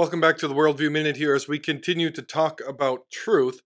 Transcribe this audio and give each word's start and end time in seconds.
Welcome 0.00 0.22
back 0.22 0.38
to 0.38 0.48
the 0.48 0.54
Worldview 0.54 0.90
Minute 0.90 1.18
here 1.18 1.34
as 1.34 1.46
we 1.46 1.58
continue 1.58 2.10
to 2.10 2.22
talk 2.22 2.62
about 2.66 3.10
truth. 3.10 3.60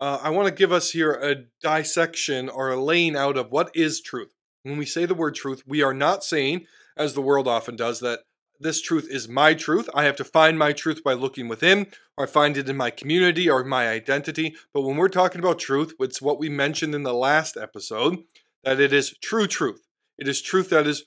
Uh, 0.00 0.18
I 0.20 0.30
want 0.30 0.48
to 0.48 0.52
give 0.52 0.72
us 0.72 0.90
here 0.90 1.12
a 1.12 1.44
dissection 1.62 2.48
or 2.48 2.70
a 2.70 2.82
laying 2.82 3.14
out 3.14 3.36
of 3.36 3.52
what 3.52 3.70
is 3.72 4.00
truth. 4.00 4.34
When 4.64 4.78
we 4.78 4.84
say 4.84 5.06
the 5.06 5.14
word 5.14 5.36
truth, 5.36 5.62
we 5.64 5.82
are 5.82 5.94
not 5.94 6.24
saying, 6.24 6.66
as 6.96 7.14
the 7.14 7.22
world 7.22 7.46
often 7.46 7.76
does, 7.76 8.00
that 8.00 8.24
this 8.58 8.82
truth 8.82 9.06
is 9.08 9.28
my 9.28 9.54
truth. 9.54 9.88
I 9.94 10.06
have 10.06 10.16
to 10.16 10.24
find 10.24 10.58
my 10.58 10.72
truth 10.72 11.04
by 11.04 11.12
looking 11.12 11.46
within, 11.46 11.86
or 12.16 12.24
I 12.24 12.26
find 12.26 12.56
it 12.56 12.68
in 12.68 12.76
my 12.76 12.90
community 12.90 13.48
or 13.48 13.62
my 13.62 13.88
identity. 13.88 14.56
But 14.74 14.82
when 14.82 14.96
we're 14.96 15.08
talking 15.08 15.38
about 15.38 15.60
truth, 15.60 15.94
it's 16.00 16.20
what 16.20 16.40
we 16.40 16.48
mentioned 16.48 16.96
in 16.96 17.04
the 17.04 17.14
last 17.14 17.56
episode 17.56 18.24
that 18.64 18.80
it 18.80 18.92
is 18.92 19.14
true 19.22 19.46
truth. 19.46 19.86
It 20.18 20.26
is 20.26 20.42
truth 20.42 20.68
that 20.70 20.88
is 20.88 21.04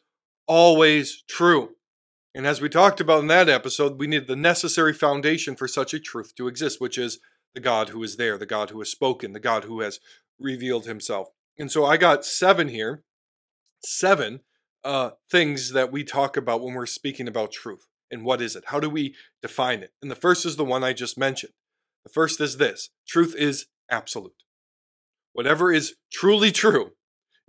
always 0.48 1.22
true. 1.28 1.76
And 2.36 2.46
as 2.46 2.62
we 2.62 2.70
talked 2.70 3.02
about 3.02 3.22
in 3.22 3.28
that 3.28 3.50
episode, 3.50 4.00
we 4.00 4.08
need 4.08 4.28
the 4.28 4.36
necessary 4.36 4.94
foundation 4.94 5.56
for 5.56 5.68
such 5.68 5.94
a 5.94 6.00
truth 6.00 6.36
to 6.36 6.48
exist, 6.48 6.80
which 6.80 6.98
is 6.98 7.20
the 7.56 7.60
God 7.60 7.90
who 7.90 8.04
is 8.04 8.18
there, 8.18 8.38
the 8.38 8.46
God 8.46 8.70
who 8.70 8.80
has 8.80 8.90
spoken, 8.90 9.34
the 9.34 9.40
God 9.40 9.64
who 9.64 9.82
has 9.82 10.00
revealed 10.40 10.86
himself. 10.86 11.30
And 11.58 11.72
so 11.72 11.86
I 11.86 11.98
got 11.98 12.24
seven 12.24 12.70
here, 12.70 13.04
seven 13.84 14.42
uh, 14.84 15.12
things 15.30 15.74
that 15.74 15.92
we 15.92 16.04
talk 16.04 16.38
about 16.38 16.62
when 16.62 16.76
we're 16.76 16.86
speaking 16.86 17.28
about 17.28 17.52
truth. 17.52 17.88
And 18.12 18.24
what 18.24 18.42
is 18.42 18.56
it? 18.56 18.66
How 18.68 18.80
do 18.80 18.90
we 18.90 19.16
define 19.42 19.82
it? 19.82 19.92
And 20.02 20.10
the 20.10 20.16
first 20.16 20.46
is 20.46 20.56
the 20.56 20.66
one 20.66 20.84
I 20.84 20.94
just 20.94 21.18
mentioned. 21.18 21.54
The 22.04 22.12
first 22.12 22.40
is 22.40 22.58
this 22.58 22.90
truth 23.08 23.36
is 23.36 23.66
absolute. 23.90 24.44
Whatever 25.34 25.72
is 25.72 25.96
truly 26.12 26.52
true 26.52 26.92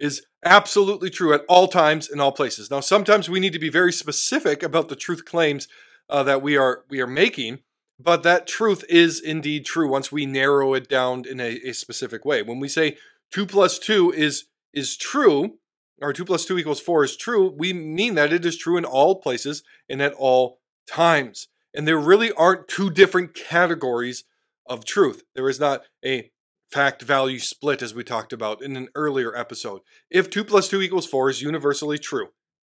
is 0.00 0.26
absolutely 0.44 1.10
true 1.10 1.34
at 1.34 1.44
all 1.48 1.68
times 1.68 2.08
in 2.10 2.18
all 2.18 2.32
places. 2.32 2.70
Now, 2.70 2.80
sometimes 2.80 3.28
we 3.28 3.38
need 3.38 3.52
to 3.52 3.58
be 3.58 3.68
very 3.68 3.92
specific 3.92 4.62
about 4.62 4.88
the 4.88 4.96
truth 4.96 5.24
claims 5.24 5.68
uh, 6.08 6.22
that 6.24 6.42
we 6.42 6.56
are 6.56 6.84
we 6.88 7.00
are 7.00 7.06
making, 7.06 7.60
but 7.98 8.22
that 8.22 8.46
truth 8.46 8.82
is 8.88 9.20
indeed 9.20 9.64
true 9.64 9.88
once 9.88 10.10
we 10.10 10.26
narrow 10.26 10.74
it 10.74 10.88
down 10.88 11.24
in 11.26 11.38
a, 11.38 11.60
a 11.68 11.72
specific 11.72 12.24
way. 12.24 12.42
When 12.42 12.58
we 12.58 12.68
say 12.68 12.96
two 13.30 13.46
plus 13.46 13.78
two 13.78 14.10
is 14.10 14.46
is 14.72 14.96
true, 14.96 15.58
or 16.00 16.12
two 16.12 16.24
plus 16.24 16.46
two 16.46 16.58
equals 16.58 16.80
four 16.80 17.04
is 17.04 17.16
true, 17.16 17.54
we 17.56 17.72
mean 17.72 18.14
that 18.14 18.32
it 18.32 18.44
is 18.44 18.56
true 18.56 18.78
in 18.78 18.84
all 18.84 19.20
places 19.20 19.62
and 19.88 20.00
at 20.00 20.14
all 20.14 20.60
times. 20.88 21.48
And 21.74 21.86
there 21.86 21.98
really 21.98 22.32
aren't 22.32 22.68
two 22.68 22.90
different 22.90 23.34
categories 23.34 24.24
of 24.66 24.84
truth. 24.84 25.22
There 25.34 25.48
is 25.48 25.60
not 25.60 25.82
a 26.04 26.32
fact 26.70 27.02
value 27.02 27.38
split 27.38 27.82
as 27.82 27.94
we 27.94 28.04
talked 28.04 28.32
about 28.32 28.62
in 28.62 28.76
an 28.76 28.88
earlier 28.94 29.36
episode. 29.36 29.80
If 30.10 30.30
2 30.30 30.44
plus 30.44 30.68
2 30.68 30.80
equals 30.80 31.06
4 31.06 31.30
is 31.30 31.42
universally 31.42 31.98
true, 31.98 32.28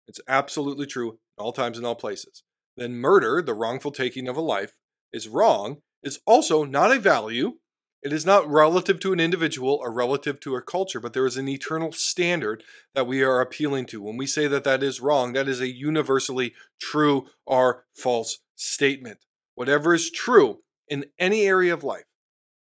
it's 0.06 0.20
absolutely 0.28 0.86
true 0.86 1.18
all 1.38 1.52
times 1.52 1.78
and 1.78 1.86
all 1.86 1.94
places, 1.94 2.42
then 2.76 2.96
murder, 2.96 3.40
the 3.40 3.54
wrongful 3.54 3.92
taking 3.92 4.28
of 4.28 4.36
a 4.36 4.40
life, 4.40 4.72
is 5.12 5.28
wrong, 5.28 5.78
is 6.02 6.18
also 6.26 6.64
not 6.64 6.92
a 6.92 6.98
value. 6.98 7.54
It 8.02 8.12
is 8.12 8.26
not 8.26 8.50
relative 8.50 9.00
to 9.00 9.12
an 9.12 9.20
individual 9.20 9.78
or 9.80 9.90
relative 9.90 10.38
to 10.40 10.56
a 10.56 10.62
culture, 10.62 11.00
but 11.00 11.14
there 11.14 11.24
is 11.24 11.38
an 11.38 11.48
eternal 11.48 11.92
standard 11.92 12.62
that 12.94 13.06
we 13.06 13.22
are 13.22 13.40
appealing 13.40 13.86
to. 13.86 14.02
When 14.02 14.18
we 14.18 14.26
say 14.26 14.46
that 14.46 14.64
that 14.64 14.82
is 14.82 15.00
wrong, 15.00 15.32
that 15.32 15.48
is 15.48 15.60
a 15.60 15.74
universally 15.74 16.52
true 16.80 17.26
or 17.46 17.84
false 17.96 18.40
statement. 18.56 19.18
Whatever 19.54 19.94
is 19.94 20.10
true 20.10 20.58
in 20.88 21.06
any 21.18 21.46
area 21.46 21.72
of 21.72 21.82
life 21.82 22.04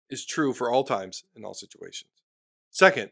is 0.09 0.25
true 0.25 0.53
for 0.53 0.71
all 0.71 0.83
times 0.83 1.23
and 1.35 1.45
all 1.45 1.53
situations. 1.53 2.09
Second, 2.71 3.11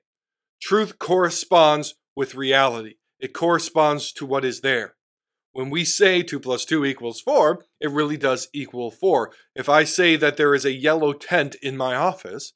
truth 0.61 0.99
corresponds 0.99 1.95
with 2.15 2.35
reality. 2.35 2.95
It 3.19 3.33
corresponds 3.33 4.11
to 4.13 4.25
what 4.25 4.45
is 4.45 4.61
there. 4.61 4.95
When 5.51 5.69
we 5.69 5.85
say 5.85 6.21
2 6.21 6.39
plus 6.39 6.65
2 6.65 6.83
equals 6.83 7.21
4, 7.21 7.63
it 7.79 7.89
really 7.89 8.17
does 8.17 8.49
equal 8.53 8.91
4. 8.91 9.31
If 9.55 9.69
I 9.69 9.85
say 9.85 10.17
that 10.17 10.35
there 10.35 10.53
is 10.53 10.65
a 10.65 10.73
yellow 10.73 11.13
tent 11.13 11.55
in 11.61 11.77
my 11.77 11.95
office, 11.95 12.53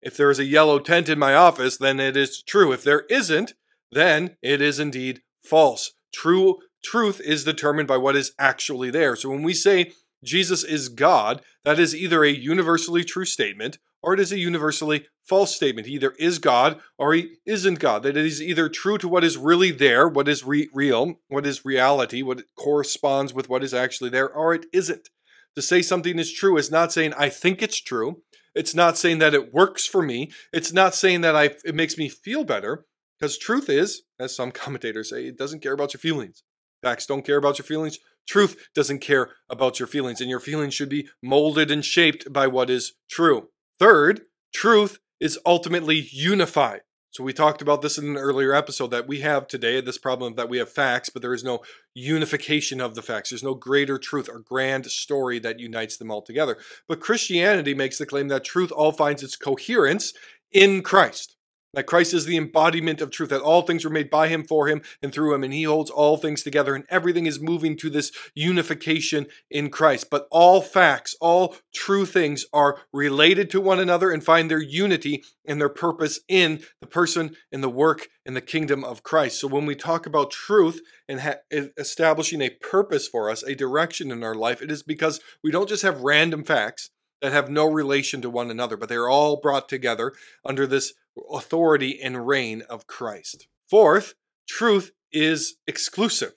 if 0.00 0.16
there 0.16 0.30
is 0.30 0.38
a 0.38 0.44
yellow 0.44 0.78
tent 0.78 1.08
in 1.08 1.18
my 1.18 1.34
office, 1.34 1.76
then 1.76 1.98
it 1.98 2.16
is 2.16 2.42
true. 2.42 2.72
If 2.72 2.84
there 2.84 3.06
isn't, 3.10 3.54
then 3.90 4.36
it 4.40 4.62
is 4.62 4.78
indeed 4.78 5.22
false. 5.42 5.94
True 6.12 6.58
truth 6.82 7.20
is 7.20 7.44
determined 7.44 7.88
by 7.88 7.96
what 7.96 8.16
is 8.16 8.32
actually 8.38 8.90
there. 8.90 9.16
So 9.16 9.30
when 9.30 9.42
we 9.42 9.54
say 9.54 9.92
Jesus 10.24 10.64
is 10.64 10.88
God, 10.88 11.42
that 11.64 11.78
is 11.78 11.94
either 11.94 12.24
a 12.24 12.30
universally 12.30 13.04
true 13.04 13.24
statement 13.24 13.78
or 14.02 14.14
it 14.14 14.20
is 14.20 14.32
a 14.32 14.38
universally 14.38 15.06
false 15.24 15.54
statement. 15.54 15.86
He 15.86 15.94
either 15.94 16.14
is 16.18 16.38
God 16.38 16.80
or 16.96 17.14
he 17.14 17.36
isn't 17.46 17.80
God. 17.80 18.02
That 18.02 18.16
it 18.16 18.24
is 18.24 18.40
either 18.42 18.68
true 18.68 18.98
to 18.98 19.08
what 19.08 19.24
is 19.24 19.36
really 19.36 19.70
there, 19.70 20.08
what 20.08 20.28
is 20.28 20.44
re- 20.44 20.68
real, 20.72 21.16
what 21.28 21.46
is 21.46 21.64
reality, 21.64 22.22
what 22.22 22.42
corresponds 22.56 23.34
with 23.34 23.48
what 23.48 23.64
is 23.64 23.74
actually 23.74 24.10
there, 24.10 24.32
or 24.32 24.54
it 24.54 24.66
isn't. 24.72 25.08
To 25.56 25.62
say 25.62 25.82
something 25.82 26.18
is 26.18 26.32
true 26.32 26.56
is 26.56 26.70
not 26.70 26.92
saying 26.92 27.14
I 27.14 27.28
think 27.28 27.62
it's 27.62 27.80
true. 27.80 28.22
It's 28.54 28.74
not 28.74 28.96
saying 28.96 29.18
that 29.18 29.34
it 29.34 29.52
works 29.52 29.86
for 29.86 30.02
me. 30.02 30.30
It's 30.52 30.72
not 30.72 30.94
saying 30.94 31.20
that 31.22 31.36
I 31.36 31.56
it 31.64 31.74
makes 31.74 31.98
me 31.98 32.08
feel 32.08 32.44
better. 32.44 32.84
Because 33.18 33.36
truth 33.36 33.68
is, 33.68 34.02
as 34.20 34.34
some 34.34 34.52
commentators 34.52 35.10
say, 35.10 35.26
it 35.26 35.36
doesn't 35.38 35.60
care 35.60 35.72
about 35.72 35.92
your 35.92 36.00
feelings. 36.00 36.44
Facts 36.82 37.06
don't 37.06 37.26
care 37.26 37.38
about 37.38 37.58
your 37.58 37.66
feelings. 37.66 37.98
Truth 38.28 38.68
doesn't 38.74 38.98
care 38.98 39.30
about 39.48 39.80
your 39.80 39.86
feelings, 39.86 40.20
and 40.20 40.28
your 40.28 40.38
feelings 40.38 40.74
should 40.74 40.90
be 40.90 41.08
molded 41.22 41.70
and 41.70 41.84
shaped 41.84 42.30
by 42.30 42.46
what 42.46 42.68
is 42.68 42.92
true. 43.10 43.48
Third, 43.78 44.22
truth 44.52 44.98
is 45.18 45.38
ultimately 45.46 46.08
unified. 46.12 46.82
So 47.10 47.24
we 47.24 47.32
talked 47.32 47.62
about 47.62 47.80
this 47.80 47.96
in 47.96 48.04
an 48.04 48.16
earlier 48.18 48.52
episode 48.52 48.88
that 48.88 49.08
we 49.08 49.20
have 49.20 49.48
today 49.48 49.80
this 49.80 49.96
problem 49.96 50.34
that 50.34 50.50
we 50.50 50.58
have 50.58 50.70
facts, 50.70 51.08
but 51.08 51.22
there 51.22 51.32
is 51.32 51.42
no 51.42 51.60
unification 51.94 52.82
of 52.82 52.94
the 52.94 53.02
facts. 53.02 53.30
There's 53.30 53.42
no 53.42 53.54
greater 53.54 53.98
truth 53.98 54.28
or 54.30 54.40
grand 54.40 54.86
story 54.86 55.38
that 55.38 55.58
unites 55.58 55.96
them 55.96 56.10
all 56.10 56.20
together. 56.20 56.58
But 56.86 57.00
Christianity 57.00 57.72
makes 57.72 57.96
the 57.96 58.06
claim 58.06 58.28
that 58.28 58.44
truth 58.44 58.70
all 58.70 58.92
finds 58.92 59.22
its 59.22 59.36
coherence 59.36 60.12
in 60.52 60.82
Christ 60.82 61.37
that 61.74 61.86
Christ 61.86 62.14
is 62.14 62.24
the 62.24 62.36
embodiment 62.36 63.00
of 63.00 63.10
truth, 63.10 63.30
that 63.30 63.40
all 63.40 63.62
things 63.62 63.84
were 63.84 63.90
made 63.90 64.10
by 64.10 64.28
him, 64.28 64.44
for 64.44 64.68
him, 64.68 64.82
and 65.02 65.12
through 65.12 65.34
him, 65.34 65.44
and 65.44 65.52
he 65.52 65.64
holds 65.64 65.90
all 65.90 66.16
things 66.16 66.42
together, 66.42 66.74
and 66.74 66.84
everything 66.88 67.26
is 67.26 67.40
moving 67.40 67.76
to 67.76 67.90
this 67.90 68.10
unification 68.34 69.26
in 69.50 69.70
Christ. 69.70 70.08
But 70.10 70.26
all 70.30 70.60
facts, 70.60 71.14
all 71.20 71.56
true 71.74 72.06
things 72.06 72.46
are 72.52 72.78
related 72.92 73.50
to 73.50 73.60
one 73.60 73.80
another 73.80 74.10
and 74.10 74.24
find 74.24 74.50
their 74.50 74.62
unity 74.62 75.24
and 75.46 75.60
their 75.60 75.68
purpose 75.68 76.20
in 76.28 76.62
the 76.80 76.86
person 76.86 77.36
and 77.52 77.62
the 77.62 77.68
work 77.68 78.08
and 78.24 78.34
the 78.34 78.40
kingdom 78.40 78.84
of 78.84 79.02
Christ. 79.02 79.40
So 79.40 79.48
when 79.48 79.66
we 79.66 79.74
talk 79.74 80.06
about 80.06 80.30
truth 80.30 80.80
and 81.08 81.20
ha- 81.20 81.36
establishing 81.50 82.42
a 82.42 82.50
purpose 82.50 83.08
for 83.08 83.30
us, 83.30 83.42
a 83.42 83.54
direction 83.54 84.10
in 84.10 84.22
our 84.22 84.34
life, 84.34 84.62
it 84.62 84.70
is 84.70 84.82
because 84.82 85.20
we 85.42 85.50
don't 85.50 85.68
just 85.68 85.82
have 85.82 86.00
random 86.00 86.44
facts 86.44 86.90
that 87.20 87.32
have 87.32 87.50
no 87.50 87.66
relation 87.66 88.22
to 88.22 88.30
one 88.30 88.50
another, 88.50 88.76
but 88.76 88.88
they're 88.88 89.08
all 89.08 89.40
brought 89.40 89.68
together 89.68 90.12
under 90.44 90.66
this 90.66 90.94
authority 91.30 92.00
and 92.00 92.26
reign 92.26 92.62
of 92.68 92.86
Christ. 92.86 93.48
Fourth, 93.68 94.14
truth 94.48 94.92
is 95.12 95.56
exclusive. 95.66 96.32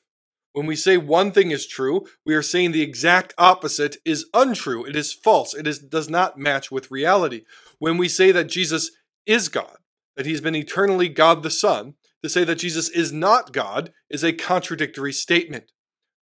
When 0.54 0.66
we 0.66 0.76
say 0.76 0.98
one 0.98 1.32
thing 1.32 1.52
is 1.52 1.66
true, 1.66 2.06
we 2.26 2.36
are 2.36 2.42
saying 2.42 2.72
the 2.72 2.82
exact 2.82 3.34
opposite 3.38 3.98
is 4.04 4.26
untrue. 4.34 4.86
It 4.86 4.96
is 4.96 5.14
false. 5.14 5.54
It 5.54 5.66
is, 5.66 5.80
does 5.80 6.10
not 6.10 6.38
match 6.38 6.70
with 6.70 6.92
reality. 6.92 7.44
When 7.80 7.98
we 7.98 8.10
say 8.10 8.32
that 8.34 8.50
Jesus 8.50 8.92
is 9.26 9.48
God, 9.48 9.78
that 10.18 10.26
he's 10.26 10.42
been 10.42 10.56
eternally 10.56 11.08
God 11.08 11.44
the 11.44 11.50
Son, 11.50 11.94
to 12.22 12.30
say 12.30 12.44
that 12.44 12.60
Jesus 12.60 12.90
is 12.90 13.12
not 13.12 13.54
God 13.54 13.94
is 14.10 14.24
a 14.24 14.34
contradictory 14.34 15.14
statement. 15.14 15.72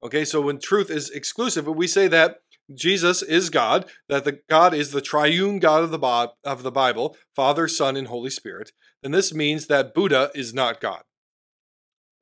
Okay, 0.03 0.23
so 0.23 0.41
when 0.41 0.59
truth 0.59 0.89
is 0.89 1.09
exclusive, 1.09 1.67
when 1.67 1.75
we 1.75 1.87
say 1.87 2.07
that 2.07 2.39
Jesus 2.73 3.21
is 3.21 3.49
God, 3.49 3.89
that 4.07 4.25
the 4.25 4.39
God 4.49 4.73
is 4.73 4.91
the 4.91 5.01
triune 5.01 5.59
God 5.59 5.83
of 5.83 5.91
the, 5.91 6.31
of 6.43 6.63
the 6.63 6.71
Bible, 6.71 7.15
Father, 7.35 7.67
Son, 7.67 7.97
and 7.97 8.07
Holy 8.07 8.29
Spirit, 8.29 8.71
then 9.01 9.11
this 9.11 9.33
means 9.33 9.67
that 9.67 9.93
Buddha 9.93 10.29
is 10.35 10.53
not 10.53 10.81
God. 10.81 11.01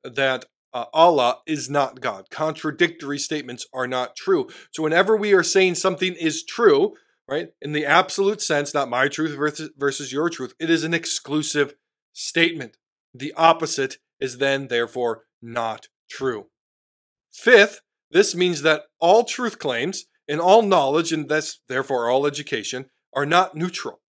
That 0.04 0.46
uh, 0.72 0.86
Allah 0.92 1.38
is 1.46 1.68
not 1.68 2.00
God. 2.00 2.30
Contradictory 2.30 3.18
statements 3.18 3.66
are 3.72 3.86
not 3.86 4.16
true. 4.16 4.48
So 4.70 4.82
whenever 4.82 5.16
we 5.16 5.32
are 5.32 5.42
saying 5.42 5.74
something 5.74 6.14
is 6.14 6.44
true, 6.44 6.94
right, 7.28 7.48
in 7.60 7.72
the 7.72 7.86
absolute 7.86 8.40
sense, 8.40 8.74
not 8.74 8.88
my 8.88 9.08
truth 9.08 9.36
versus, 9.36 9.70
versus 9.76 10.12
your 10.12 10.30
truth, 10.30 10.54
it 10.60 10.70
is 10.70 10.84
an 10.84 10.94
exclusive 10.94 11.74
statement. 12.12 12.76
The 13.14 13.32
opposite 13.36 13.98
is 14.20 14.38
then, 14.38 14.68
therefore, 14.68 15.24
not 15.42 15.88
true. 16.10 16.46
Fifth, 17.32 17.80
this 18.10 18.34
means 18.34 18.62
that 18.62 18.82
all 19.00 19.24
truth 19.24 19.58
claims 19.58 20.06
and 20.28 20.40
all 20.40 20.62
knowledge, 20.62 21.12
and 21.12 21.28
thus 21.28 21.60
therefore 21.68 22.10
all 22.10 22.26
education, 22.26 22.86
are 23.14 23.26
not 23.26 23.54
neutral. 23.54 24.00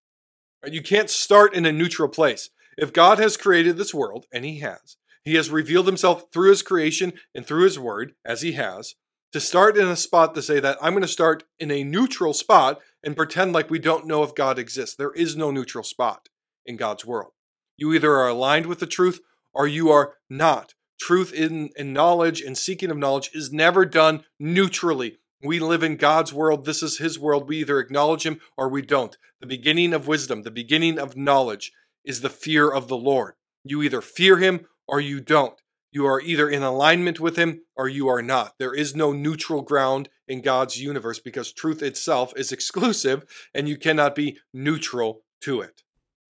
You 0.66 0.82
can't 0.82 1.10
start 1.10 1.54
in 1.54 1.66
a 1.66 1.72
neutral 1.72 2.10
place. 2.10 2.50
If 2.78 2.94
God 2.94 3.20
has 3.20 3.38
created 3.38 3.78
this 3.78 3.94
world, 3.94 4.26
and 4.34 4.44
He 4.46 4.60
has, 4.60 4.98
He 5.24 5.36
has 5.36 5.50
revealed 5.50 5.88
Himself 5.88 6.26
through 6.34 6.50
His 6.50 6.62
creation 6.62 7.14
and 7.34 7.46
through 7.46 7.64
His 7.64 7.80
word, 7.80 8.14
as 8.26 8.42
He 8.42 8.54
has, 8.54 8.96
to 9.32 9.40
start 9.40 9.78
in 9.78 9.88
a 9.88 9.96
spot 9.96 10.34
to 10.36 10.42
say 10.42 10.60
that 10.60 10.78
I'm 10.82 10.94
going 10.94 11.02
to 11.02 11.08
start 11.08 11.44
in 11.60 11.72
a 11.72 11.84
neutral 11.84 12.34
spot 12.34 12.80
and 13.04 13.16
pretend 13.16 13.54
like 13.54 13.70
we 13.70 13.80
don't 13.80 14.08
know 14.08 14.24
if 14.24 14.36
God 14.36 14.58
exists. 14.58 14.96
There 14.96 15.12
is 15.12 15.36
no 15.36 15.52
neutral 15.52 15.84
spot 15.84 16.30
in 16.66 16.78
God's 16.78 17.06
world. 17.06 17.32
You 17.78 17.94
either 17.94 18.14
are 18.14 18.28
aligned 18.28 18.66
with 18.66 18.80
the 18.80 18.88
truth 18.88 19.20
or 19.54 19.68
you 19.68 19.90
are 19.90 20.16
not. 20.30 20.74
Truth 21.00 21.32
in, 21.32 21.70
in 21.78 21.94
knowledge 21.94 22.42
and 22.42 22.58
seeking 22.58 22.92
of 22.92 22.98
knowledge 22.98 23.30
is 23.34 23.54
never 23.54 23.86
done 23.86 24.26
neutrally. 24.40 25.19
We 25.42 25.60
live 25.60 25.84
in 25.84 25.96
God's 25.96 26.34
world. 26.34 26.66
This 26.66 26.84
is 26.84 26.98
His 26.98 27.18
world. 27.18 27.48
We 27.48 27.60
either 27.60 27.80
acknowledge 27.80 28.26
Him 28.26 28.42
or 28.58 28.68
we 28.68 28.82
don't. 28.82 29.18
The 29.40 29.48
beginning 29.48 29.94
of 29.94 30.08
wisdom, 30.08 30.44
the 30.44 30.52
beginning 30.52 31.00
of 31.00 31.16
knowledge 31.16 31.72
is 32.04 32.20
the 32.20 32.30
fear 32.30 32.70
of 32.70 32.90
the 32.90 32.98
Lord. 32.98 33.36
You 33.64 33.82
either 33.82 34.02
fear 34.02 34.38
Him 34.38 34.66
or 34.86 35.00
you 35.00 35.22
don't. 35.22 35.60
You 35.92 36.06
are 36.06 36.20
either 36.20 36.50
in 36.50 36.62
alignment 36.62 37.22
with 37.22 37.38
Him 37.38 37.62
or 37.78 37.88
you 37.88 38.10
are 38.10 38.22
not. 38.22 38.56
There 38.60 38.74
is 38.74 38.96
no 38.96 39.14
neutral 39.14 39.62
ground 39.62 40.10
in 40.28 40.42
God's 40.42 40.82
universe 40.82 41.20
because 41.20 41.54
truth 41.54 41.82
itself 41.82 42.34
is 42.36 42.52
exclusive 42.52 43.26
and 43.54 43.70
you 43.70 43.78
cannot 43.78 44.16
be 44.16 44.40
neutral 44.54 45.22
to 45.42 45.62
it. 45.62 45.84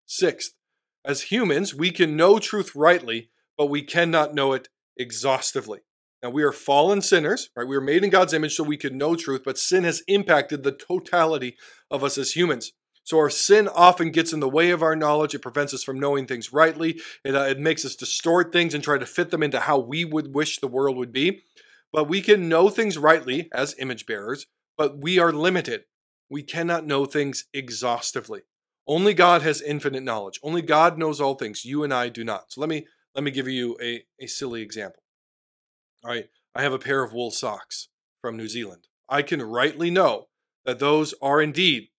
Sixth, 0.05 0.53
as 1.03 1.23
humans, 1.23 1.73
we 1.73 1.89
can 1.89 2.15
know 2.15 2.37
truth 2.37 2.75
rightly, 2.75 3.31
but 3.57 3.67
we 3.67 3.81
cannot 3.81 4.35
know 4.35 4.53
it 4.53 4.69
exhaustively. 4.97 5.79
Now, 6.21 6.29
we 6.29 6.43
are 6.43 6.51
fallen 6.51 7.01
sinners, 7.01 7.49
right? 7.55 7.67
We 7.67 7.77
are 7.77 7.81
made 7.81 8.03
in 8.03 8.09
God's 8.09 8.33
image 8.33 8.55
so 8.55 8.63
we 8.63 8.77
can 8.77 8.97
know 8.97 9.15
truth, 9.15 9.43
but 9.45 9.57
sin 9.57 9.85
has 9.85 10.03
impacted 10.07 10.63
the 10.63 10.73
totality 10.73 11.55
of 11.89 12.03
us 12.03 12.17
as 12.17 12.35
humans. 12.35 12.73
So 13.03 13.17
our 13.17 13.29
sin 13.29 13.67
often 13.67 14.11
gets 14.11 14.33
in 14.33 14.39
the 14.39 14.49
way 14.49 14.69
of 14.69 14.83
our 14.83 14.95
knowledge. 14.95 15.33
It 15.33 15.41
prevents 15.41 15.73
us 15.73 15.83
from 15.83 15.99
knowing 15.99 16.27
things 16.27 16.53
rightly. 16.53 16.99
It, 17.23 17.35
uh, 17.35 17.43
it 17.43 17.59
makes 17.59 17.85
us 17.85 17.95
distort 17.95 18.51
things 18.51 18.73
and 18.73 18.83
try 18.83 18.97
to 18.97 19.05
fit 19.05 19.31
them 19.31 19.41
into 19.41 19.61
how 19.61 19.79
we 19.79 20.05
would 20.05 20.35
wish 20.35 20.59
the 20.59 20.67
world 20.67 20.97
would 20.97 21.11
be. 21.11 21.41
But 21.91 22.07
we 22.07 22.21
can 22.21 22.49
know 22.49 22.69
things 22.69 22.97
rightly 22.97 23.49
as 23.51 23.75
image 23.79 24.05
bearers, 24.05 24.45
but 24.77 24.99
we 24.99 25.17
are 25.17 25.31
limited. 25.31 25.85
We 26.29 26.43
cannot 26.43 26.85
know 26.85 27.05
things 27.05 27.45
exhaustively. 27.53 28.41
Only 28.85 29.13
God 29.13 29.41
has 29.41 29.61
infinite 29.61 30.03
knowledge. 30.03 30.39
Only 30.43 30.61
God 30.61 30.97
knows 30.97 31.19
all 31.19 31.33
things. 31.33 31.65
You 31.65 31.83
and 31.83 31.93
I 31.93 32.09
do 32.09 32.23
not. 32.23 32.51
So 32.51 32.61
let 32.61 32.69
me 32.69 32.85
let 33.15 33.23
me 33.23 33.31
give 33.31 33.47
you 33.47 33.75
a, 33.81 34.03
a 34.19 34.27
silly 34.27 34.61
example. 34.61 34.98
All 36.03 36.11
right, 36.11 36.29
I 36.55 36.61
have 36.61 36.71
a 36.71 36.79
pair 36.79 37.03
of 37.03 37.13
wool 37.13 37.29
socks 37.29 37.89
from 38.21 38.37
New 38.37 38.47
Zealand. 38.47 38.87
I 39.09 39.21
can 39.21 39.41
rightly 39.41 39.89
know 39.89 40.27
that 40.65 40.79
those 40.79 41.13
are 41.21 41.41
indeed 41.41 41.89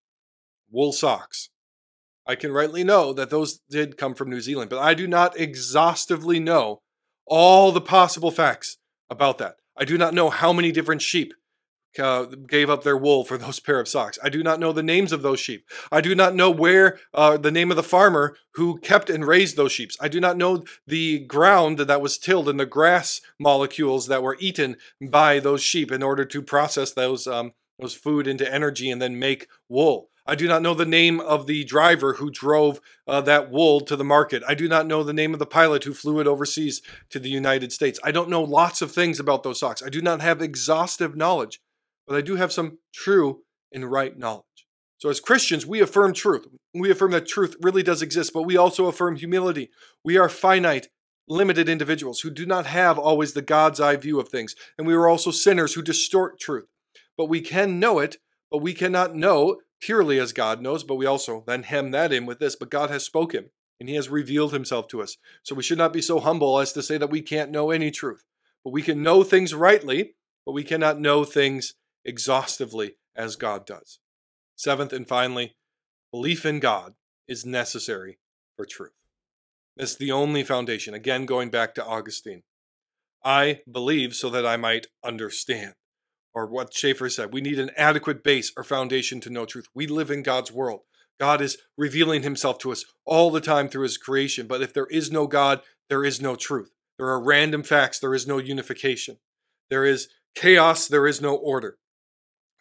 wool 0.71 0.93
socks. 0.93 1.51
I 2.27 2.35
can 2.35 2.53
rightly 2.53 2.83
know 2.83 3.13
that 3.13 3.31
those 3.31 3.61
did 3.69 3.99
come 3.99 4.15
from 4.15 4.31
New 4.31 4.41
Zealand, 4.41 4.71
but 4.71 4.79
I 4.79 4.95
do 4.95 5.07
not 5.07 5.39
exhaustively 5.39 6.39
know 6.39 6.81
all 7.27 7.73
the 7.73 7.81
possible 7.81 8.31
facts 8.31 8.79
about 9.11 9.39
that. 9.39 9.57
I 9.77 9.85
do 9.85 9.99
not 9.99 10.15
know 10.15 10.31
how 10.31 10.53
many 10.53 10.73
different 10.73 11.03
sheep 11.03 11.35
uh, 11.99 12.25
gave 12.25 12.71
up 12.71 12.85
their 12.85 12.97
wool 12.97 13.25
for 13.25 13.37
those 13.37 13.61
pair 13.61 13.81
of 13.81 13.89
socks. 13.89 14.19
I 14.23 14.29
do 14.29 14.43
not 14.43 14.61
know 14.61 14.73
the 14.73 14.83
names 14.83 15.13
of 15.13 15.23
those 15.23 15.41
sheep. 15.41 15.67
I 15.91 16.01
do 16.01 16.15
not 16.15 16.35
know 16.35 16.51
where 16.51 16.99
uh, 17.15 17.37
the 17.37 17.51
name 17.51 17.71
of 17.71 17.77
the 17.77 17.83
farmer 17.83 18.37
who 18.55 18.79
kept 18.79 19.11
and 19.11 19.27
raised 19.27 19.57
those 19.57 19.73
sheep. 19.73 19.91
I 20.01 20.09
do 20.09 20.21
not 20.21 20.37
know 20.37 20.65
the 20.87 21.21
ground 21.21 21.79
that 21.79 22.03
was 22.03 22.19
tilled 22.19 22.49
and 22.49 22.61
the 22.61 22.67
grass 22.67 23.21
molecules 23.39 24.07
that 24.09 24.23
were 24.23 24.37
eaten 24.39 24.77
by 25.01 25.41
those 25.41 25.63
sheep 25.63 25.91
in 25.91 26.03
order 26.03 26.25
to 26.25 26.43
process 26.43 26.93
those 26.93 27.27
um, 27.27 27.53
those 27.79 27.95
food 27.95 28.27
into 28.27 28.53
energy 28.53 28.91
and 28.91 29.01
then 29.01 29.19
make 29.19 29.49
wool. 29.69 30.11
I 30.27 30.35
do 30.35 30.47
not 30.47 30.63
know 30.63 30.75
the 30.75 30.85
name 30.85 31.19
of 31.19 31.47
the 31.47 31.65
driver 31.65 32.15
who 32.15 32.31
drove 32.31 32.81
uh, 33.09 33.21
that 33.23 33.51
wool 33.51 33.81
to 33.81 33.97
the 33.97 34.05
market. 34.05 34.43
I 34.47 34.55
do 34.55 34.69
not 34.69 34.87
know 34.87 35.03
the 35.03 35.13
name 35.13 35.33
of 35.33 35.39
the 35.39 35.47
pilot 35.47 35.85
who 35.85 35.95
flew 35.95 36.21
it 36.21 36.27
overseas 36.27 36.83
to 37.09 37.19
the 37.19 37.31
United 37.31 37.73
States. 37.73 37.99
I 38.05 38.13
don't 38.13 38.29
know 38.29 38.43
lots 38.43 38.83
of 38.83 38.93
things 38.93 39.19
about 39.19 39.43
those 39.43 39.59
socks. 39.59 39.83
I 39.83 39.89
do 39.89 40.03
not 40.03 40.21
have 40.21 40.43
exhaustive 40.43 41.17
knowledge 41.17 41.61
but 42.11 42.17
I 42.17 42.23
do 42.23 42.35
have 42.35 42.53
some 42.53 42.79
true 42.93 43.43
and 43.73 43.89
right 43.89 44.19
knowledge. 44.19 44.45
So, 44.99 45.11
as 45.11 45.21
Christians, 45.21 45.65
we 45.65 45.81
affirm 45.81 46.13
truth. 46.13 46.45
We 46.75 46.91
affirm 46.91 47.13
that 47.13 47.29
truth 47.29 47.55
really 47.63 47.85
does 47.85 48.03
exist, 48.03 48.33
but 48.35 48.43
we 48.43 48.57
also 48.57 48.87
affirm 48.87 49.15
humility. 49.15 49.71
We 50.05 50.19
are 50.19 50.29
finite, 50.29 50.89
limited 51.29 51.69
individuals 51.69 52.21
who 52.21 52.31
do 52.31 52.47
not 52.47 52.67
have 52.67 52.99
always 52.99 53.33
the 53.33 53.43
God's 53.43 53.79
eye 53.79 53.95
view 53.95 54.19
of 54.19 54.29
things, 54.29 54.57
and 54.77 54.89
we 54.89 54.95
are 54.95 55.07
also 55.07 55.31
sinners 55.31 55.75
who 55.75 55.83
distort 55.83 56.41
truth. 56.41 56.67
But 57.17 57.27
we 57.27 57.41
can 57.41 57.79
know 57.79 58.01
it, 58.01 58.17
but 58.51 58.59
we 58.59 58.75
cannot 58.75 59.15
know 59.15 59.61
purely 59.81 60.19
as 60.19 60.33
God 60.33 60.61
knows, 60.61 60.83
but 60.83 60.97
we 60.97 61.07
also 61.07 61.45
then 61.47 61.63
hem 61.63 61.93
that 61.93 62.13
in 62.13 62.27
with 62.27 62.41
this. 62.41 62.57
But 62.57 62.71
God 62.71 62.91
has 62.91 63.05
spoken, 63.05 63.51
and 63.79 63.89
He 63.89 63.95
has 63.95 64.09
revealed 64.09 64.53
Himself 64.53 64.89
to 64.89 65.01
us. 65.01 65.17
So 65.45 65.55
we 65.55 65.63
should 65.63 65.79
not 65.79 65.93
be 65.93 66.03
so 66.03 66.19
humble 66.19 66.59
as 66.59 66.73
to 66.73 66.83
say 66.83 66.99
that 66.99 67.11
we 67.11 67.23
can't 67.23 67.53
know 67.53 67.71
any 67.71 67.93
truth. 67.93 68.25
But 68.65 68.73
we 68.73 68.83
can 68.83 69.01
know 69.01 69.23
things 69.23 69.55
rightly, 69.55 70.17
but 70.45 70.53
we 70.53 70.65
cannot 70.65 70.99
know 70.99 71.23
things 71.25 71.75
exhaustively 72.05 72.97
as 73.17 73.37
God 73.37 73.67
does. 73.67 73.99
Seventh 74.57 74.93
and 74.93 75.09
finally, 75.09 75.57
belief 76.13 76.45
in 76.45 76.61
God 76.61 76.95
is 77.27 77.47
necessary 77.47 78.19
for 78.57 78.67
truth. 78.67 78.93
It's 79.77 79.97
the 79.97 80.13
only 80.13 80.43
foundation. 80.43 80.95
Again, 80.95 81.27
going 81.27 81.51
back 81.51 81.75
to 81.75 81.85
Augustine. 81.85 82.43
I 83.25 83.61
believe 83.71 84.15
so 84.15 84.31
that 84.31 84.47
I 84.47 84.57
might 84.57 84.87
understand. 85.05 85.75
Or 86.35 86.47
what 86.47 86.75
Schaeffer 86.75 87.09
said, 87.09 87.33
we 87.33 87.41
need 87.41 87.59
an 87.59 87.71
adequate 87.77 88.23
base 88.23 88.53
or 88.57 88.65
foundation 88.65 89.21
to 89.21 89.31
know 89.31 89.47
truth. 89.47 89.67
We 89.75 89.87
live 89.87 90.11
in 90.11 90.23
God's 90.23 90.53
world. 90.53 90.81
God 91.19 91.43
is 91.43 91.59
revealing 91.77 92.23
himself 92.23 92.59
to 92.61 92.73
us 92.73 92.85
all 93.05 93.31
the 93.31 93.41
time 93.41 93.69
through 93.69 93.83
his 93.83 93.99
creation. 93.99 94.47
But 94.47 94.63
if 94.63 94.73
there 94.73 94.87
is 94.87 95.11
no 95.11 95.27
God, 95.27 95.61
there 95.89 96.05
is 96.05 96.21
no 96.21 96.37
truth. 96.37 96.71
There 96.99 97.09
are 97.09 97.23
random 97.23 97.63
facts, 97.63 97.99
there 97.99 98.15
is 98.15 98.27
no 98.27 98.39
unification. 98.39 99.19
There 99.71 99.85
is 99.85 100.09
chaos, 100.35 100.87
there 100.87 101.07
is 101.07 101.21
no 101.21 101.35
order. 101.35 101.79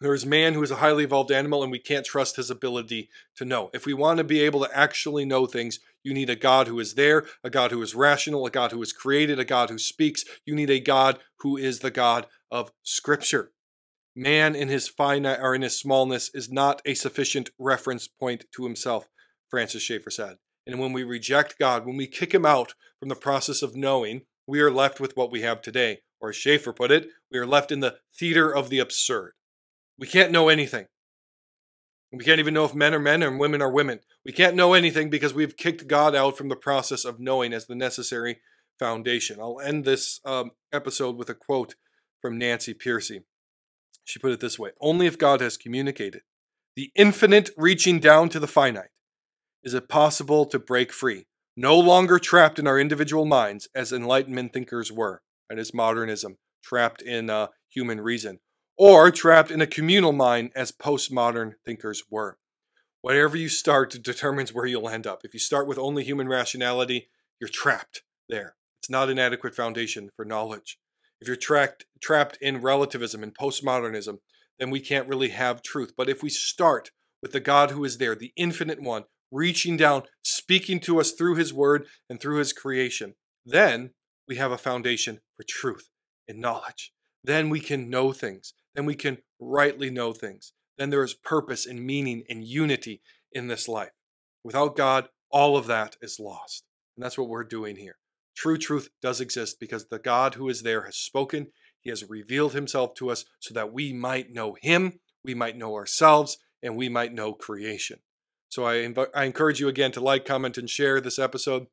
There 0.00 0.14
is 0.14 0.24
man 0.24 0.54
who 0.54 0.62
is 0.62 0.70
a 0.70 0.76
highly 0.76 1.04
evolved 1.04 1.30
animal, 1.30 1.62
and 1.62 1.70
we 1.70 1.78
can't 1.78 2.06
trust 2.06 2.36
his 2.36 2.50
ability 2.50 3.10
to 3.36 3.44
know. 3.44 3.68
If 3.74 3.84
we 3.84 3.92
want 3.92 4.16
to 4.16 4.24
be 4.24 4.40
able 4.40 4.64
to 4.64 4.76
actually 4.76 5.26
know 5.26 5.44
things, 5.44 5.78
you 6.02 6.14
need 6.14 6.30
a 6.30 6.36
God 6.36 6.68
who 6.68 6.80
is 6.80 6.94
there, 6.94 7.26
a 7.44 7.50
God 7.50 7.70
who 7.70 7.82
is 7.82 7.94
rational, 7.94 8.46
a 8.46 8.50
God 8.50 8.72
who 8.72 8.80
is 8.80 8.94
created, 8.94 9.38
a 9.38 9.44
God 9.44 9.68
who 9.68 9.78
speaks. 9.78 10.24
You 10.46 10.54
need 10.54 10.70
a 10.70 10.80
God 10.80 11.18
who 11.40 11.58
is 11.58 11.80
the 11.80 11.90
God 11.90 12.26
of 12.50 12.72
Scripture. 12.82 13.52
Man 14.16 14.56
in 14.56 14.68
his 14.68 14.88
finite 14.88 15.38
or 15.38 15.54
in 15.54 15.60
his 15.60 15.78
smallness 15.78 16.30
is 16.32 16.50
not 16.50 16.80
a 16.86 16.94
sufficient 16.94 17.50
reference 17.58 18.08
point 18.08 18.46
to 18.56 18.64
himself, 18.64 19.06
Francis 19.50 19.82
Schaeffer 19.82 20.10
said. 20.10 20.38
And 20.66 20.80
when 20.80 20.94
we 20.94 21.04
reject 21.04 21.58
God, 21.58 21.84
when 21.84 21.98
we 21.98 22.06
kick 22.06 22.32
him 22.32 22.46
out 22.46 22.74
from 22.98 23.10
the 23.10 23.14
process 23.14 23.60
of 23.60 23.76
knowing, 23.76 24.22
we 24.46 24.60
are 24.60 24.70
left 24.70 24.98
with 24.98 25.14
what 25.16 25.30
we 25.30 25.42
have 25.42 25.60
today. 25.60 26.00
Or 26.20 26.30
as 26.30 26.36
Schaeffer 26.36 26.72
put 26.72 26.90
it, 26.90 27.08
we 27.30 27.38
are 27.38 27.46
left 27.46 27.70
in 27.70 27.80
the 27.80 27.96
theater 28.18 28.54
of 28.54 28.70
the 28.70 28.78
absurd. 28.78 29.32
We 30.00 30.06
can't 30.06 30.32
know 30.32 30.48
anything. 30.48 30.86
We 32.10 32.24
can't 32.24 32.40
even 32.40 32.54
know 32.54 32.64
if 32.64 32.74
men 32.74 32.94
are 32.94 32.98
men 32.98 33.22
and 33.22 33.38
women 33.38 33.60
are 33.60 33.70
women. 33.70 34.00
We 34.24 34.32
can't 34.32 34.56
know 34.56 34.72
anything 34.72 35.10
because 35.10 35.34
we've 35.34 35.56
kicked 35.56 35.86
God 35.86 36.16
out 36.16 36.36
from 36.38 36.48
the 36.48 36.56
process 36.56 37.04
of 37.04 37.20
knowing 37.20 37.52
as 37.52 37.66
the 37.66 37.76
necessary 37.76 38.40
foundation. 38.78 39.38
I'll 39.38 39.60
end 39.60 39.84
this 39.84 40.18
um, 40.24 40.52
episode 40.72 41.16
with 41.16 41.28
a 41.28 41.34
quote 41.34 41.74
from 42.20 42.38
Nancy 42.38 42.72
Pearcey. 42.74 43.24
She 44.04 44.18
put 44.18 44.32
it 44.32 44.40
this 44.40 44.58
way 44.58 44.70
Only 44.80 45.06
if 45.06 45.18
God 45.18 45.42
has 45.42 45.58
communicated 45.58 46.22
the 46.74 46.90
infinite 46.94 47.50
reaching 47.56 48.00
down 48.00 48.30
to 48.30 48.40
the 48.40 48.48
finite 48.48 48.88
is 49.62 49.74
it 49.74 49.88
possible 49.88 50.46
to 50.46 50.58
break 50.58 50.92
free, 50.92 51.26
no 51.56 51.78
longer 51.78 52.18
trapped 52.18 52.58
in 52.58 52.66
our 52.66 52.80
individual 52.80 53.26
minds 53.26 53.68
as 53.74 53.92
Enlightenment 53.92 54.54
thinkers 54.54 54.90
were, 54.90 55.20
and 55.50 55.60
as 55.60 55.74
modernism, 55.74 56.38
trapped 56.64 57.02
in 57.02 57.28
uh, 57.28 57.48
human 57.68 58.00
reason 58.00 58.40
or 58.82 59.10
trapped 59.10 59.50
in 59.50 59.60
a 59.60 59.66
communal 59.66 60.10
mind 60.10 60.50
as 60.56 60.72
postmodern 60.72 61.52
thinkers 61.66 62.04
were. 62.10 62.38
Whatever 63.02 63.36
you 63.36 63.46
start 63.46 63.94
determines 64.02 64.54
where 64.54 64.64
you'll 64.64 64.88
end 64.88 65.06
up. 65.06 65.20
If 65.22 65.34
you 65.34 65.38
start 65.38 65.66
with 65.66 65.76
only 65.76 66.02
human 66.02 66.28
rationality, 66.28 67.10
you're 67.38 67.50
trapped 67.50 68.00
there. 68.30 68.54
It's 68.80 68.88
not 68.88 69.10
an 69.10 69.18
adequate 69.18 69.54
foundation 69.54 70.08
for 70.16 70.24
knowledge. 70.24 70.78
If 71.20 71.28
you're 71.28 71.36
trapped 71.36 71.84
trapped 72.00 72.38
in 72.40 72.62
relativism 72.62 73.22
and 73.22 73.36
postmodernism, 73.36 74.16
then 74.58 74.70
we 74.70 74.80
can't 74.80 75.08
really 75.08 75.28
have 75.28 75.60
truth. 75.60 75.92
But 75.94 76.08
if 76.08 76.22
we 76.22 76.30
start 76.30 76.90
with 77.20 77.32
the 77.32 77.40
God 77.40 77.72
who 77.72 77.84
is 77.84 77.98
there, 77.98 78.14
the 78.14 78.32
infinite 78.34 78.80
one, 78.80 79.04
reaching 79.30 79.76
down, 79.76 80.04
speaking 80.22 80.80
to 80.80 80.98
us 80.98 81.12
through 81.12 81.34
his 81.34 81.52
word 81.52 81.86
and 82.08 82.18
through 82.18 82.38
his 82.38 82.54
creation, 82.54 83.12
then 83.44 83.90
we 84.26 84.36
have 84.36 84.52
a 84.52 84.56
foundation 84.56 85.20
for 85.36 85.44
truth 85.46 85.90
and 86.26 86.40
knowledge. 86.40 86.94
Then 87.22 87.50
we 87.50 87.60
can 87.60 87.90
know 87.90 88.12
things 88.12 88.54
then 88.74 88.86
we 88.86 88.94
can 88.94 89.18
rightly 89.38 89.90
know 89.90 90.12
things. 90.12 90.52
Then 90.78 90.90
there 90.90 91.02
is 91.02 91.14
purpose 91.14 91.66
and 91.66 91.84
meaning 91.84 92.24
and 92.28 92.44
unity 92.44 93.02
in 93.32 93.48
this 93.48 93.68
life. 93.68 93.90
Without 94.42 94.76
God, 94.76 95.08
all 95.30 95.56
of 95.56 95.66
that 95.66 95.96
is 96.00 96.18
lost. 96.18 96.64
And 96.96 97.04
that's 97.04 97.18
what 97.18 97.28
we're 97.28 97.44
doing 97.44 97.76
here. 97.76 97.96
True 98.36 98.56
truth 98.56 98.88
does 99.02 99.20
exist 99.20 99.60
because 99.60 99.88
the 99.88 99.98
God 99.98 100.34
who 100.34 100.48
is 100.48 100.62
there 100.62 100.82
has 100.82 100.96
spoken. 100.96 101.48
He 101.80 101.90
has 101.90 102.08
revealed 102.08 102.54
himself 102.54 102.94
to 102.94 103.10
us 103.10 103.24
so 103.38 103.52
that 103.54 103.72
we 103.72 103.92
might 103.92 104.32
know 104.32 104.56
him, 104.60 105.00
we 105.24 105.34
might 105.34 105.56
know 105.56 105.74
ourselves, 105.74 106.38
and 106.62 106.76
we 106.76 106.88
might 106.88 107.12
know 107.12 107.32
creation. 107.32 107.98
So 108.48 108.64
I, 108.66 108.76
inv- 108.76 109.10
I 109.14 109.24
encourage 109.24 109.60
you 109.60 109.68
again 109.68 109.92
to 109.92 110.00
like, 110.00 110.24
comment, 110.24 110.58
and 110.58 110.68
share 110.68 111.00
this 111.00 111.18
episode 111.18 111.66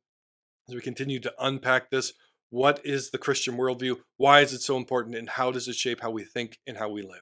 as 0.67 0.75
we 0.75 0.81
continue 0.81 1.19
to 1.19 1.33
unpack 1.39 1.89
this 1.89 2.13
what 2.49 2.79
is 2.85 3.09
the 3.09 3.17
Christian 3.17 3.57
worldview? 3.57 3.97
Why 4.17 4.41
is 4.41 4.53
it 4.53 4.61
so 4.61 4.77
important? 4.77 5.15
And 5.15 5.29
how 5.29 5.51
does 5.51 5.67
it 5.67 5.75
shape 5.75 6.01
how 6.01 6.11
we 6.11 6.23
think 6.23 6.57
and 6.65 6.77
how 6.77 6.89
we 6.89 7.01
live? 7.01 7.21